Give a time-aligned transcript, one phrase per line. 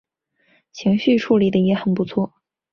[0.71, 2.33] 情绪处理的也很不错